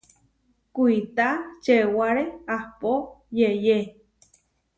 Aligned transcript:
Kuitá 0.75 1.27
čewaré 1.63 2.23
ahpó 2.55 2.93
yeʼyé. 3.37 3.77